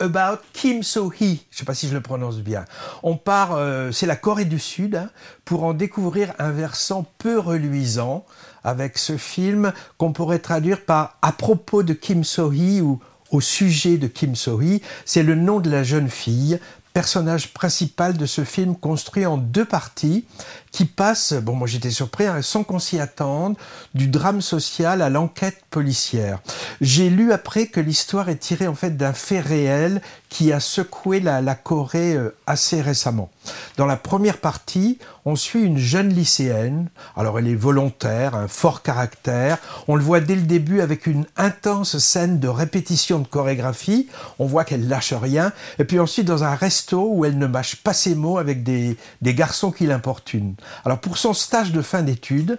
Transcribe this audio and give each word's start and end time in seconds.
About 0.00 0.38
Kim 0.52 0.82
So-hee. 0.82 1.40
Je 1.50 1.56
ne 1.56 1.58
sais 1.58 1.64
pas 1.64 1.74
si 1.74 1.88
je 1.88 1.94
le 1.94 2.00
prononce 2.00 2.38
bien. 2.38 2.64
On 3.02 3.16
part, 3.16 3.52
euh, 3.52 3.92
c'est 3.92 4.06
la 4.06 4.16
Corée 4.16 4.44
du 4.44 4.58
Sud, 4.58 4.96
hein, 4.96 5.10
pour 5.44 5.64
en 5.64 5.74
découvrir 5.74 6.32
un 6.38 6.50
versant 6.50 7.06
peu 7.18 7.38
reluisant 7.38 8.24
avec 8.64 8.98
ce 8.98 9.16
film 9.16 9.72
qu'on 9.98 10.12
pourrait 10.12 10.38
traduire 10.38 10.84
par 10.84 11.18
à 11.22 11.32
propos 11.32 11.82
de 11.82 11.92
Kim 11.92 12.24
So-hee 12.24 12.80
ou 12.80 13.00
au 13.30 13.40
sujet 13.40 13.96
de 13.96 14.06
Kim 14.06 14.34
So-hee. 14.34 14.82
C'est 15.04 15.22
le 15.22 15.34
nom 15.34 15.60
de 15.60 15.70
la 15.70 15.82
jeune 15.82 16.08
fille 16.08 16.58
personnage 16.92 17.52
principal 17.52 18.16
de 18.16 18.26
ce 18.26 18.44
film 18.44 18.76
construit 18.76 19.26
en 19.26 19.36
deux 19.36 19.64
parties 19.64 20.24
qui 20.72 20.84
passe, 20.84 21.32
bon 21.32 21.54
moi 21.54 21.66
j'étais 21.66 21.90
surpris, 21.90 22.26
hein, 22.26 22.42
sans 22.42 22.62
qu'on 22.62 22.78
s'y 22.78 23.00
attende, 23.00 23.56
du 23.94 24.08
drame 24.08 24.40
social 24.40 25.02
à 25.02 25.10
l'enquête 25.10 25.62
policière. 25.70 26.40
J'ai 26.80 27.10
lu 27.10 27.32
après 27.32 27.66
que 27.66 27.80
l'histoire 27.80 28.28
est 28.28 28.36
tirée 28.36 28.68
en 28.68 28.74
fait 28.74 28.96
d'un 28.96 29.12
fait 29.12 29.40
réel 29.40 30.00
qui 30.28 30.52
a 30.52 30.60
secoué 30.60 31.20
la, 31.20 31.40
Corée 31.56 32.14
euh, 32.14 32.34
assez 32.46 32.80
récemment. 32.80 33.30
Dans 33.76 33.86
la 33.86 33.96
première 33.96 34.38
partie, 34.38 34.98
on 35.24 35.34
suit 35.34 35.62
une 35.62 35.78
jeune 35.78 36.08
lycéenne. 36.08 36.88
Alors 37.16 37.38
elle 37.38 37.48
est 37.48 37.54
volontaire, 37.54 38.36
un 38.36 38.46
fort 38.46 38.82
caractère. 38.82 39.58
On 39.88 39.96
le 39.96 40.02
voit 40.02 40.20
dès 40.20 40.36
le 40.36 40.42
début 40.42 40.80
avec 40.80 41.06
une 41.06 41.26
intense 41.36 41.98
scène 41.98 42.38
de 42.38 42.48
répétition 42.48 43.18
de 43.18 43.26
chorégraphie. 43.26 44.08
On 44.38 44.46
voit 44.46 44.64
qu'elle 44.64 44.88
lâche 44.88 45.12
rien. 45.12 45.52
Et 45.78 45.84
puis 45.84 45.98
ensuite 45.98 46.26
dans 46.26 46.44
un 46.44 46.54
où 46.92 47.24
elle 47.24 47.38
ne 47.38 47.46
mâche 47.46 47.76
pas 47.76 47.92
ses 47.92 48.14
mots 48.14 48.38
avec 48.38 48.62
des, 48.62 48.96
des 49.22 49.34
garçons 49.34 49.70
qui 49.70 49.86
l'importunent. 49.86 50.54
Alors 50.84 50.98
pour 50.98 51.18
son 51.18 51.34
stage 51.34 51.72
de 51.72 51.82
fin 51.82 52.02
d'études, 52.02 52.58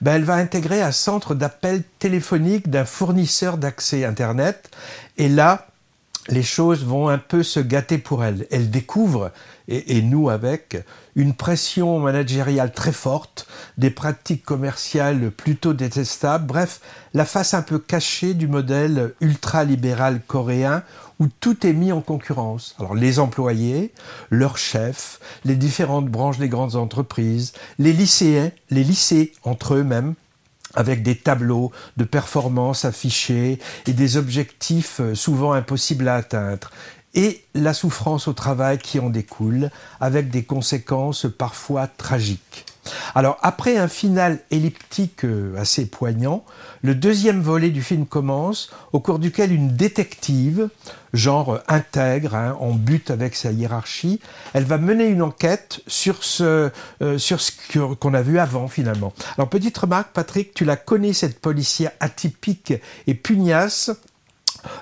ben, 0.00 0.14
elle 0.14 0.24
va 0.24 0.34
intégrer 0.34 0.82
un 0.82 0.92
centre 0.92 1.34
d'appel 1.34 1.82
téléphonique 1.98 2.70
d'un 2.70 2.84
fournisseur 2.84 3.58
d'accès 3.58 4.04
Internet. 4.04 4.70
Et 5.18 5.28
là, 5.28 5.66
les 6.28 6.42
choses 6.42 6.84
vont 6.84 7.08
un 7.08 7.18
peu 7.18 7.42
se 7.42 7.60
gâter 7.60 7.98
pour 7.98 8.24
elle. 8.24 8.46
Elle 8.50 8.70
découvre, 8.70 9.30
et, 9.68 10.02
nous 10.02 10.28
avec, 10.30 10.76
une 11.16 11.34
pression 11.34 11.98
managériale 11.98 12.72
très 12.72 12.92
forte, 12.92 13.46
des 13.78 13.90
pratiques 13.90 14.44
commerciales 14.44 15.30
plutôt 15.30 15.72
détestables, 15.72 16.46
bref, 16.46 16.80
la 17.14 17.24
face 17.24 17.54
un 17.54 17.62
peu 17.62 17.78
cachée 17.78 18.34
du 18.34 18.48
modèle 18.48 19.14
ultra-libéral 19.20 20.20
coréen 20.26 20.82
où 21.18 21.26
tout 21.40 21.66
est 21.66 21.72
mis 21.72 21.92
en 21.92 22.00
concurrence. 22.00 22.76
Alors 22.78 22.94
les 22.94 23.18
employés, 23.18 23.92
leurs 24.30 24.58
chefs, 24.58 25.18
les 25.44 25.56
différentes 25.56 26.08
branches 26.08 26.38
des 26.38 26.48
grandes 26.48 26.76
entreprises, 26.76 27.54
les 27.78 27.92
lycéens, 27.92 28.50
les 28.70 28.84
lycées 28.84 29.32
entre 29.42 29.74
eux-mêmes, 29.74 30.14
avec 30.76 31.02
des 31.02 31.16
tableaux 31.16 31.72
de 31.96 32.04
performance 32.04 32.84
affichés 32.84 33.58
et 33.86 33.92
des 33.92 34.16
objectifs 34.16 35.00
euh, 35.00 35.14
souvent 35.14 35.52
impossibles 35.52 36.08
à 36.08 36.16
atteindre, 36.16 36.70
et 37.14 37.42
la 37.54 37.72
souffrance 37.72 38.28
au 38.28 38.34
travail 38.34 38.78
qui 38.78 39.00
en 39.00 39.08
découle, 39.08 39.70
avec 40.00 40.30
des 40.30 40.44
conséquences 40.44 41.26
parfois 41.36 41.86
tragiques. 41.86 42.66
Alors 43.16 43.38
après 43.40 43.78
un 43.78 43.88
final 43.88 44.40
elliptique 44.50 45.24
euh, 45.24 45.56
assez 45.56 45.86
poignant, 45.86 46.44
le 46.82 46.94
deuxième 46.94 47.40
volet 47.40 47.70
du 47.70 47.82
film 47.82 48.04
commence, 48.04 48.68
au 48.92 49.00
cours 49.00 49.18
duquel 49.18 49.52
une 49.52 49.74
détective, 49.74 50.68
genre 51.14 51.54
euh, 51.54 51.58
intègre, 51.66 52.34
hein, 52.34 52.58
en 52.60 52.72
but 52.72 53.10
avec 53.10 53.34
sa 53.34 53.52
hiérarchie, 53.52 54.20
elle 54.52 54.64
va 54.64 54.76
mener 54.76 55.06
une 55.06 55.22
enquête 55.22 55.80
sur 55.86 56.22
ce, 56.22 56.70
euh, 57.00 57.16
sur 57.16 57.40
ce 57.40 57.52
qu'on 57.94 58.12
a 58.12 58.20
vu 58.20 58.38
avant 58.38 58.68
finalement. 58.68 59.14
Alors 59.38 59.48
petite 59.48 59.78
remarque, 59.78 60.12
Patrick, 60.12 60.52
tu 60.52 60.66
la 60.66 60.76
connais 60.76 61.14
cette 61.14 61.40
policière 61.40 61.92
atypique 62.00 62.74
et 63.06 63.14
pugnace 63.14 63.92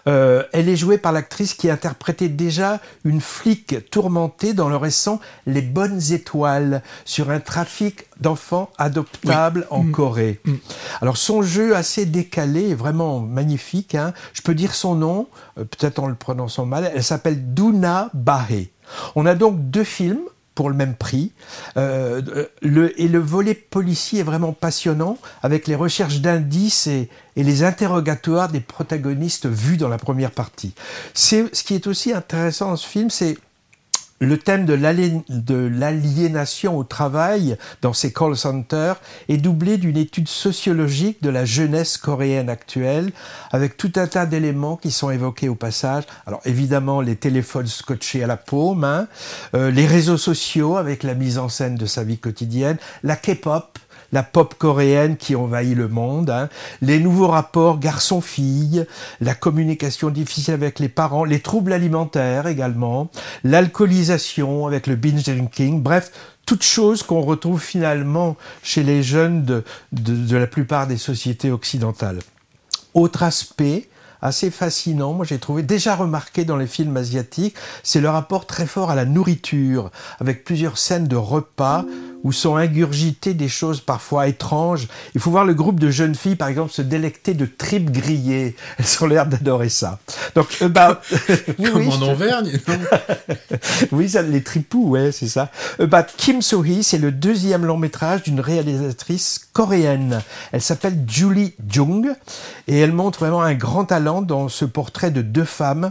euh, 0.07 0.43
elle 0.53 0.69
est 0.69 0.77
jouée 0.77 0.99
par 0.99 1.13
l'actrice 1.13 1.55
qui 1.55 1.71
interprétait 1.71 2.29
déjà 2.29 2.81
une 3.05 3.21
flic 3.21 3.91
tourmentée 3.91 4.53
dans 4.53 4.69
le 4.69 4.77
récent 4.77 5.21
Les 5.47 5.63
Bonnes 5.63 6.01
Étoiles 6.11 6.83
sur 7.05 7.31
un 7.31 7.41
trafic 7.41 8.07
d'enfants 8.21 8.71
adoptables 8.79 9.67
en 9.71 9.85
mm. 9.85 9.93
Corée. 9.93 10.41
Mm. 10.45 10.55
Alors 11.03 11.17
son 11.17 11.43
jeu 11.43 11.77
assez 11.77 12.07
décalé 12.07 12.71
est 12.71 12.75
vraiment 12.75 13.21
magnifique. 13.21 13.95
Hein. 13.95 14.13
Je 14.33 14.43
peux 14.43 14.55
dire 14.55 14.75
son 14.75 14.95
nom, 14.95 15.29
euh, 15.59 15.65
peut-être 15.65 15.99
en 15.99 16.07
le 16.07 16.15
prononçant 16.15 16.67
mal. 16.67 16.91
Elle 16.95 17.05
s'appelle 17.05 17.55
Duna 17.55 18.11
Bahe. 18.15 18.69
On 19.15 19.27
a 19.27 19.35
donc 19.35 19.71
deux 19.71 19.85
films 19.85 20.25
pour 20.55 20.71
le 20.71 20.77
même 20.77 20.95
prix. 20.95 21.33
Euh, 21.77 22.47
le, 22.63 23.01
et 23.01 23.09
le 23.09 23.19
volet 23.19 23.55
policier 23.55 24.21
est 24.21 24.25
vraiment 24.25 24.53
passionnant 24.53 25.19
avec 25.43 25.67
les 25.67 25.75
recherches 25.75 26.21
d'indices 26.21 26.87
et, 26.87 27.09
et, 27.37 27.43
les 27.43 27.65
interrogatoires 27.65 28.49
des 28.49 28.61
protagonistes 28.61 29.47
vus 29.47 29.77
dans 29.77 29.89
la 29.89 29.99
première 29.99 30.31
partie. 30.31 30.75
C'est 31.13 31.55
ce 31.55 31.65
qui 31.65 31.75
est 31.75 31.87
aussi 31.87 32.13
intéressant 32.13 32.71
dans 32.71 32.77
ce 32.77 32.87
film, 32.87 33.11
c'est 33.11 33.37
le 34.25 34.39
thème 34.39 34.67
de 34.67 35.55
l'aliénation 35.55 36.77
au 36.77 36.85
travail 36.85 37.57
dans 37.83 37.93
ces 37.93 38.13
call 38.13 38.37
centers 38.37 38.97
est 39.29 39.37
doublé 39.37 39.77
d'une 39.77 39.97
étude 39.97 40.29
sociologique 40.29 41.23
de 41.23 41.31
la 41.31 41.45
jeunesse 41.45 41.97
coréenne 41.97 42.49
actuelle, 42.49 43.13
avec 43.51 43.77
tout 43.77 43.93
un 43.97 44.07
tas 44.07 44.27
d'éléments 44.27 44.77
qui 44.77 44.91
sont 44.91 45.11
évoqués 45.11 45.49
au 45.49 45.55
passage. 45.55 46.05
Alors 46.27 46.41
évidemment 46.45 47.01
les 47.01 47.17
téléphones 47.17 47.67
scotchés 47.67 48.23
à 48.23 48.27
la 48.27 48.37
paume, 48.37 48.85
hein, 48.85 49.09
euh, 49.55 49.71
les 49.71 49.87
réseaux 49.87 50.19
sociaux 50.19 50.77
avec 50.77 51.03
la 51.03 51.15
mise 51.15 51.39
en 51.39 51.49
scène 51.49 51.77
de 51.77 51.87
sa 51.87 52.05
vie 52.05 52.19
quotidienne, 52.19 52.77
la 53.03 53.17
K-pop, 53.17 53.79
la 54.15 54.23
pop 54.23 54.55
coréenne 54.57 55.17
qui 55.17 55.35
envahit 55.35 55.77
le 55.77 55.89
monde, 55.89 56.31
hein, 56.31 56.49
les 56.81 57.01
nouveaux 57.01 57.27
rapports 57.27 57.81
garçon-fille, 57.81 58.87
la 59.21 59.35
communication 59.35 60.09
difficile 60.09 60.55
avec 60.55 60.79
les 60.79 60.89
parents, 60.89 61.25
les 61.25 61.41
troubles 61.41 61.73
alimentaires 61.73 62.47
également, 62.47 63.11
l'alcoolisation 63.43 64.69
avec 64.69 64.87
le 64.87 64.95
binge 64.95 65.25
drinking, 65.25 65.83
bref, 65.83 66.13
toutes 66.47 66.63
choses 66.63 67.03
qu'on 67.03 67.23
retrouve 67.23 67.61
finalement 67.61 68.37
chez 68.63 68.85
les 68.85 69.03
jeunes 69.03 69.45
de, 69.45 69.65
de, 69.91 70.15
de 70.15 70.37
la 70.37 70.47
plupart 70.47 70.87
des 70.87 70.99
sociétés 70.99 71.51
occidentales. 71.51 72.21
Autre 72.95 73.25
aspect, 73.25 73.89
assez 74.23 74.53
fascinant, 74.53 75.13
moi 75.13 75.27
j'ai 75.27 75.39
trouvé 75.39 75.63
déjà 75.63 75.97
remarqué 75.97 76.45
dans 76.45 76.57
les 76.57 76.69
films 76.69 76.97
asiatiques, 76.97 77.57
c'est 77.83 78.01
le 78.01 78.09
rapport 78.09 78.47
très 78.47 78.67
fort 78.67 78.91
à 78.91 78.95
la 78.95 79.05
nourriture, 79.05 79.91
avec 80.21 80.45
plusieurs 80.45 80.79
scènes 80.79 81.09
de 81.09 81.17
repas 81.17 81.85
où 82.25 82.33
sont 82.33 82.57
ingurgitées 82.57 83.35
des 83.35 83.49
choses 83.49 83.81
parfois 83.81 84.27
étranges. 84.27 84.89
Il 85.15 85.21
faut 85.21 85.31
voir 85.31 85.45
le 85.45 85.55
groupe 85.55 85.79
de 85.79 85.91
jeunes 85.91 86.15
filles, 86.15 86.37
par 86.37 86.49
exemple, 86.49 86.73
se 86.73 86.83
délecter 86.83 87.35
de 87.35 87.47
tripes 87.47 87.91
grillées. 87.91 88.57
Elles 88.79 89.03
ont 89.03 89.07
l'air 89.07 89.27
d'adorer 89.27 89.69
ça. 89.69 89.99
Donc, 90.35 90.49
about... 90.61 90.97
oui, 91.59 91.71
Comme 91.71 91.83
oui, 91.83 91.89
en 91.93 92.03
Auvergne 92.03 92.59
Oui, 93.93 94.09
ça, 94.09 94.23
les 94.23 94.43
tripous, 94.43 94.89
ouais, 94.89 95.13
c'est 95.13 95.29
ça. 95.29 95.51
About 95.79 96.07
Kim 96.17 96.43
So-hee, 96.43 96.83
c'est 96.83 96.99
le 96.99 97.13
deuxième 97.13 97.65
long 97.65 97.77
métrage 97.77 98.23
d'une 98.23 98.41
réalisatrice 98.41 99.49
coréenne. 99.53 100.23
Elle 100.53 100.63
s'appelle 100.63 100.99
Julie 101.07 101.55
Jung 101.69 102.15
et 102.67 102.79
elle 102.79 102.93
montre 102.93 103.21
vraiment 103.21 103.43
un 103.43 103.55
grand 103.55 103.85
talent 103.85 104.23
dans 104.23 104.49
ce 104.49 104.65
portrait 104.65 105.11
de 105.11 105.23
deux 105.23 105.45
femmes 105.45 105.91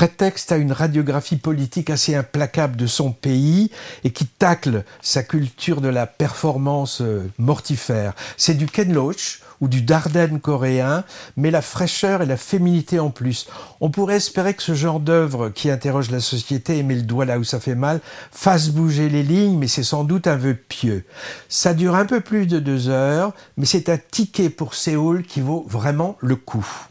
prétexte 0.00 0.50
à 0.50 0.56
une 0.56 0.72
radiographie 0.72 1.36
politique 1.36 1.90
assez 1.90 2.14
implacable 2.14 2.74
de 2.74 2.86
son 2.86 3.12
pays 3.12 3.70
et 4.02 4.12
qui 4.12 4.24
tacle 4.24 4.82
sa 5.02 5.22
culture 5.22 5.82
de 5.82 5.90
la 5.90 6.06
performance 6.06 7.02
euh, 7.02 7.30
mortifère. 7.36 8.14
C'est 8.38 8.54
du 8.54 8.64
Ken 8.64 8.94
Loach 8.94 9.42
ou 9.60 9.68
du 9.68 9.82
Dardenne 9.82 10.40
coréen, 10.40 11.04
mais 11.36 11.50
la 11.50 11.60
fraîcheur 11.60 12.22
et 12.22 12.26
la 12.26 12.38
féminité 12.38 12.98
en 12.98 13.10
plus. 13.10 13.46
On 13.82 13.90
pourrait 13.90 14.16
espérer 14.16 14.54
que 14.54 14.62
ce 14.62 14.72
genre 14.72 15.00
d'œuvre 15.00 15.50
qui 15.50 15.68
interroge 15.68 16.10
la 16.10 16.20
société 16.20 16.78
et 16.78 16.82
met 16.82 16.94
le 16.94 17.02
doigt 17.02 17.26
là 17.26 17.38
où 17.38 17.44
ça 17.44 17.60
fait 17.60 17.74
mal 17.74 18.00
fasse 18.32 18.70
bouger 18.70 19.10
les 19.10 19.22
lignes, 19.22 19.58
mais 19.58 19.68
c'est 19.68 19.82
sans 19.82 20.04
doute 20.04 20.26
un 20.26 20.36
vœu 20.36 20.54
pieux. 20.54 21.04
Ça 21.50 21.74
dure 21.74 21.94
un 21.94 22.06
peu 22.06 22.22
plus 22.22 22.46
de 22.46 22.58
deux 22.58 22.88
heures, 22.88 23.34
mais 23.58 23.66
c'est 23.66 23.90
un 23.90 23.98
ticket 23.98 24.48
pour 24.48 24.74
Séoul 24.74 25.24
qui 25.24 25.42
vaut 25.42 25.66
vraiment 25.68 26.16
le 26.22 26.36
coup. 26.36 26.88